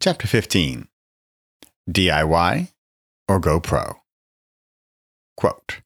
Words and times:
Chapter 0.00 0.28
15 0.28 0.86
DIY 1.90 2.68
or 3.26 3.40
Go 3.40 3.58
Pro? 3.58 3.96
Quote 5.36 5.80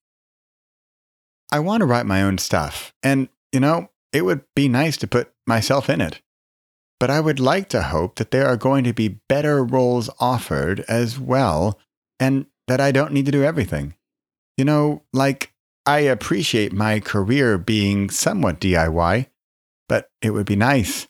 I 1.50 1.58
want 1.60 1.80
to 1.80 1.86
write 1.86 2.04
my 2.04 2.22
own 2.22 2.36
stuff, 2.36 2.92
and, 3.02 3.30
you 3.52 3.60
know, 3.60 3.88
it 4.12 4.26
would 4.26 4.42
be 4.54 4.68
nice 4.68 4.98
to 4.98 5.06
put 5.06 5.32
myself 5.46 5.88
in 5.88 6.02
it. 6.02 6.20
But 7.00 7.08
I 7.08 7.20
would 7.20 7.40
like 7.40 7.70
to 7.70 7.84
hope 7.84 8.16
that 8.16 8.32
there 8.32 8.46
are 8.46 8.58
going 8.58 8.84
to 8.84 8.92
be 8.92 9.20
better 9.30 9.64
roles 9.64 10.10
offered 10.20 10.80
as 10.88 11.18
well, 11.18 11.78
and 12.20 12.44
that 12.68 12.82
I 12.82 12.92
don't 12.92 13.14
need 13.14 13.24
to 13.26 13.32
do 13.32 13.42
everything. 13.42 13.94
You 14.58 14.66
know, 14.66 15.04
like, 15.14 15.54
I 15.86 16.00
appreciate 16.00 16.74
my 16.74 17.00
career 17.00 17.56
being 17.56 18.10
somewhat 18.10 18.60
DIY, 18.60 19.28
but 19.88 20.10
it 20.20 20.30
would 20.30 20.46
be 20.46 20.56
nice 20.56 21.08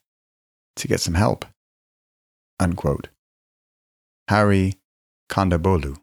to 0.77 0.87
get 0.87 1.01
some 1.01 1.15
help. 1.15 1.45
Unquote. 2.63 3.09
Hari 4.31 4.75
Kondabolu. 5.29 5.99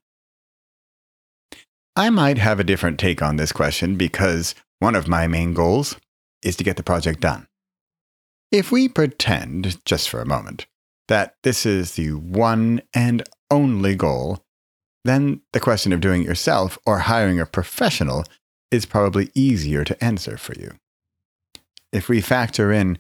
I 1.96 2.10
might 2.10 2.38
have 2.38 2.60
a 2.60 2.66
different 2.66 3.00
take 3.00 3.22
on 3.22 3.38
this 3.38 3.54
question 3.54 3.96
because 3.96 4.56
one 4.80 4.94
of 4.94 5.08
my 5.08 5.26
main 5.26 5.54
goals 5.54 5.96
is 6.44 6.58
to 6.58 6.66
get 6.66 6.76
the 6.76 6.84
project 6.84 7.22
done. 7.22 7.48
If 8.52 8.74
we 8.74 8.90
pretend, 8.90 9.84
just 9.86 10.10
for 10.10 10.20
a 10.20 10.26
moment, 10.26 10.66
that 11.08 11.36
this 11.44 11.66
is 11.66 11.94
the 11.94 12.12
one 12.12 12.82
and 12.94 13.24
only 13.50 13.96
goal, 13.96 14.44
then 15.06 15.40
the 15.54 15.62
question 15.62 15.94
of 15.94 16.02
doing 16.02 16.24
it 16.24 16.28
yourself 16.28 16.78
or 16.86 17.00
hiring 17.00 17.40
a 17.40 17.46
professional 17.46 18.26
is 18.70 18.86
probably 18.86 19.32
easier 19.34 19.86
to 19.86 20.04
answer 20.04 20.38
for 20.38 20.56
you. 20.56 20.72
If 21.94 22.10
we 22.10 22.20
factor 22.20 22.70
in 22.70 22.98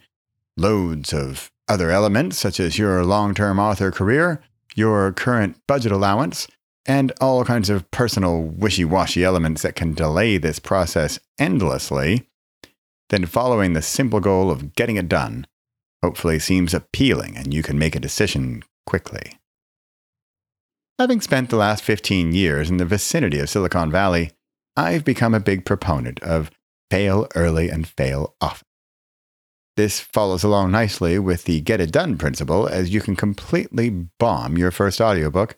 loads 0.55 1.11
of 1.11 1.51
other 1.69 1.91
elements, 1.91 2.37
such 2.37 2.59
as 2.59 2.77
your 2.77 3.05
long 3.05 3.33
term 3.33 3.59
author 3.59 3.91
career, 3.91 4.41
your 4.75 5.13
current 5.13 5.55
budget 5.67 5.91
allowance, 5.91 6.47
and 6.85 7.11
all 7.21 7.45
kinds 7.45 7.69
of 7.69 7.89
personal 7.91 8.41
wishy 8.41 8.83
washy 8.83 9.23
elements 9.23 9.61
that 9.61 9.75
can 9.75 9.93
delay 9.93 10.37
this 10.37 10.59
process 10.59 11.19
endlessly, 11.37 12.27
then 13.09 13.25
following 13.25 13.73
the 13.73 13.81
simple 13.81 14.19
goal 14.19 14.49
of 14.49 14.75
getting 14.75 14.95
it 14.95 15.07
done 15.07 15.45
hopefully 16.01 16.39
seems 16.39 16.73
appealing 16.73 17.35
and 17.35 17.53
you 17.53 17.61
can 17.61 17.77
make 17.77 17.95
a 17.95 17.99
decision 17.99 18.63
quickly. 18.85 19.33
Having 20.97 21.21
spent 21.21 21.49
the 21.49 21.57
last 21.57 21.83
15 21.83 22.33
years 22.33 22.69
in 22.69 22.77
the 22.77 22.85
vicinity 22.85 23.39
of 23.39 23.49
Silicon 23.49 23.91
Valley, 23.91 24.31
I've 24.75 25.05
become 25.05 25.33
a 25.33 25.39
big 25.39 25.65
proponent 25.65 26.21
of 26.21 26.51
fail 26.89 27.27
early 27.35 27.69
and 27.69 27.87
fail 27.87 28.35
often. 28.41 28.68
This 29.79 30.01
follows 30.01 30.43
along 30.43 30.71
nicely 30.71 31.17
with 31.19 31.45
the 31.45 31.61
get 31.61 31.79
it 31.79 31.89
done 31.89 32.17
principle, 32.17 32.67
as 32.67 32.89
you 32.89 32.99
can 32.99 33.15
completely 33.15 33.89
bomb 33.89 34.57
your 34.57 34.71
first 34.71 34.99
audiobook 34.99 35.55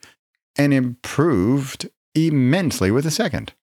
and 0.55 0.71
improved 0.71 1.89
immensely 2.13 2.91
with 2.91 3.03
the 3.03 3.09
second. 3.09 3.53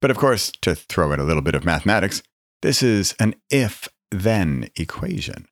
But 0.00 0.12
of 0.12 0.16
course, 0.16 0.52
to 0.62 0.76
throw 0.76 1.10
in 1.10 1.18
a 1.18 1.24
little 1.24 1.42
bit 1.42 1.56
of 1.56 1.64
mathematics, 1.64 2.22
this 2.62 2.84
is 2.84 3.16
an 3.18 3.34
if 3.50 3.88
then 4.12 4.68
equation. 4.76 5.48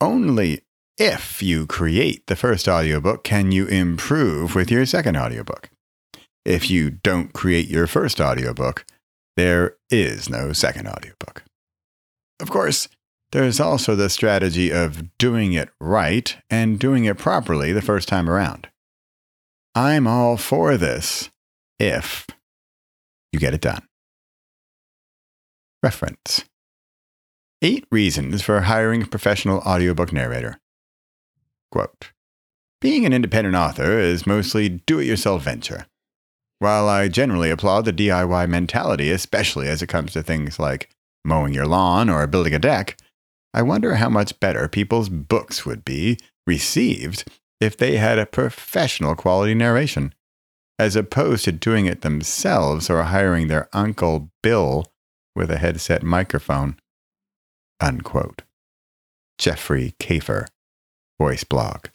Only 0.00 0.62
if 0.96 1.42
you 1.42 1.66
create 1.66 2.26
the 2.26 2.36
first 2.36 2.66
audiobook 2.66 3.22
can 3.22 3.52
you 3.52 3.66
improve 3.66 4.54
with 4.54 4.70
your 4.70 4.86
second 4.86 5.18
audiobook. 5.18 5.68
If 6.46 6.70
you 6.70 6.88
don't 6.88 7.34
create 7.34 7.68
your 7.68 7.86
first 7.86 8.18
audiobook, 8.18 8.86
there 9.36 9.76
is 9.90 10.30
no 10.30 10.54
second 10.54 10.88
audiobook. 10.88 11.42
Of 12.40 12.50
course, 12.50 12.88
there's 13.32 13.60
also 13.60 13.96
the 13.96 14.08
strategy 14.08 14.70
of 14.70 15.16
doing 15.18 15.52
it 15.52 15.68
right 15.80 16.36
and 16.50 16.78
doing 16.78 17.04
it 17.04 17.18
properly 17.18 17.72
the 17.72 17.82
first 17.82 18.08
time 18.08 18.30
around. 18.30 18.68
I'm 19.74 20.06
all 20.06 20.36
for 20.36 20.76
this 20.76 21.30
if 21.80 22.26
you 23.32 23.40
get 23.40 23.54
it 23.54 23.60
done. 23.60 23.82
Reference 25.82 26.44
Eight 27.60 27.86
reasons 27.90 28.42
for 28.42 28.60
hiring 28.62 29.02
a 29.02 29.06
professional 29.06 29.58
audiobook 29.60 30.12
narrator. 30.12 30.60
Quote 31.72 32.12
Being 32.80 33.04
an 33.04 33.12
independent 33.12 33.56
author 33.56 33.98
is 33.98 34.26
mostly 34.26 34.68
do 34.68 35.00
it 35.00 35.06
yourself 35.06 35.42
venture. 35.42 35.86
While 36.60 36.88
I 36.88 37.08
generally 37.08 37.50
applaud 37.50 37.84
the 37.84 37.92
DIY 37.92 38.48
mentality, 38.48 39.10
especially 39.10 39.66
as 39.68 39.82
it 39.82 39.88
comes 39.88 40.12
to 40.12 40.22
things 40.22 40.58
like 40.58 40.93
mowing 41.24 41.54
your 41.54 41.66
lawn, 41.66 42.08
or 42.08 42.26
building 42.26 42.54
a 42.54 42.58
deck, 42.58 42.96
I 43.52 43.62
wonder 43.62 43.94
how 43.94 44.08
much 44.08 44.38
better 44.40 44.68
people's 44.68 45.08
books 45.08 45.64
would 45.64 45.84
be 45.84 46.18
received 46.46 47.24
if 47.60 47.76
they 47.76 47.96
had 47.96 48.18
a 48.18 48.26
professional 48.26 49.14
quality 49.14 49.54
narration, 49.54 50.12
as 50.78 50.96
opposed 50.96 51.44
to 51.44 51.52
doing 51.52 51.86
it 51.86 52.02
themselves 52.02 52.90
or 52.90 53.02
hiring 53.04 53.48
their 53.48 53.68
Uncle 53.72 54.30
Bill 54.42 54.84
with 55.36 55.50
a 55.50 55.58
headset 55.58 56.02
microphone. 56.02 56.76
Unquote. 57.80 58.42
Jeffrey 59.38 59.94
Kafer, 59.98 60.46
Voice 61.18 61.44
Blog. 61.44 61.86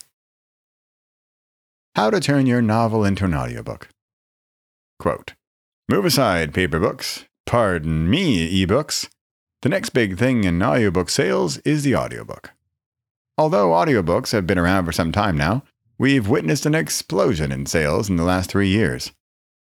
How 1.96 2.09
to 2.09 2.19
turn 2.19 2.46
your 2.46 2.61
novel 2.61 3.03
into 3.03 3.25
an 3.25 3.34
audiobook. 3.34 3.90
Quote 5.00 5.34
Move 5.90 6.06
aside, 6.06 6.53
paper 6.53 6.79
books. 6.79 7.25
Pardon 7.46 8.09
me, 8.09 8.66
ebooks. 8.66 9.09
The 9.62 9.70
next 9.70 9.90
big 9.90 10.18
thing 10.18 10.46
in 10.46 10.64
audiobook 10.64 11.09
sales 11.09 11.58
is 11.59 11.84
the 11.84 11.96
audiobook. 11.96 12.52
Although 13.38 13.72
audiobooks 13.72 14.31
have 14.31 14.47
been 14.47 14.58
around 14.58 14.86
for 14.86 14.94
some 14.94 15.12
time 15.12 15.36
now, 15.36 15.64
we've 15.97 16.30
witnessed 16.30 16.66
an 16.66 16.75
explosion 16.75 17.52
in 17.52 17.66
sales 17.66 18.09
in 18.09 18.16
the 18.16 18.24
last 18.24 18.50
three 18.50 18.70
years. 18.70 19.12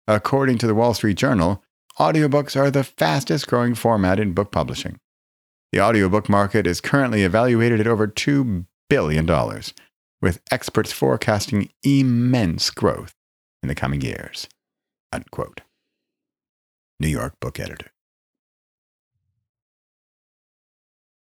According 0.07 0.59
to 0.59 0.67
the 0.67 0.75
Wall 0.75 0.93
Street 0.93 1.17
Journal, 1.17 1.61
audiobooks 1.99 2.55
are 2.55 2.71
the 2.71 2.85
fastest 2.85 3.47
growing 3.47 3.75
format 3.75 4.17
in 4.17 4.33
book 4.33 4.51
publishing. 4.51 4.97
The 5.73 5.81
audiobook 5.81 6.29
market 6.29 6.65
is 6.65 6.79
currently 6.79 7.23
evaluated 7.23 7.81
at 7.81 7.87
over 7.87 8.07
$2 8.07 8.65
billion, 8.89 9.25
with 10.21 10.41
experts 10.51 10.93
forecasting 10.93 11.69
immense 11.83 12.69
growth 12.69 13.13
in 13.61 13.67
the 13.67 13.75
coming 13.75 14.01
years. 14.01 14.47
Unquote. 15.11 15.61
New 16.99 17.09
York 17.09 17.39
Book 17.41 17.59
Editor. 17.59 17.91